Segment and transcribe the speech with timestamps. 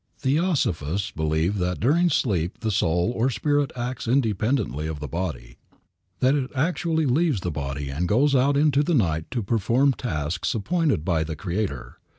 [0.17, 5.57] Theosophists believe that during sleep the soul or spirit acts independently of the body;
[6.21, 10.55] that it actually leaves the body and goes out into the night to perform tasks
[10.55, 11.99] appointed it by the Creator.